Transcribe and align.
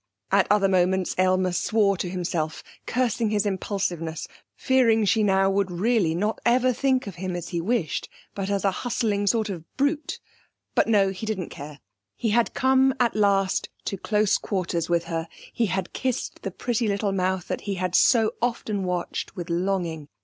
At 0.31 0.47
other 0.49 0.67
moments 0.67 1.13
Aylmer 1.19 1.51
swore 1.51 1.95
to 1.97 2.09
himself, 2.09 2.63
cursing 2.87 3.29
his 3.29 3.45
impulsiveness, 3.45 4.27
fearing 4.55 5.05
she 5.05 5.21
now 5.21 5.51
would 5.51 5.69
really 5.69 6.15
not 6.15 6.41
ever 6.43 6.73
think 6.73 7.05
of 7.05 7.17
him 7.21 7.35
as 7.35 7.49
he 7.49 7.61
wished, 7.61 8.09
but 8.33 8.49
as 8.49 8.65
a 8.65 8.71
hustling 8.81 9.27
sort 9.27 9.47
of 9.47 9.63
brute. 9.77 10.17
But 10.73 10.87
no 10.87 11.09
he 11.09 11.27
didn't 11.27 11.49
care. 11.49 11.81
He 12.15 12.29
had 12.31 12.55
come 12.55 12.95
at 12.99 13.15
last 13.15 13.69
to 13.85 13.95
close 13.95 14.39
quarters 14.39 14.89
with 14.89 15.03
her. 15.03 15.27
He 15.53 15.67
had 15.67 15.93
kissed 15.93 16.41
the 16.41 16.49
pretty 16.49 16.87
little 16.87 17.11
mouth 17.11 17.47
that 17.47 17.61
he 17.69 17.75
had 17.75 17.93
so 17.93 18.33
often 18.41 18.83
watched 18.83 19.35
with 19.35 19.51
longing. 19.51 20.07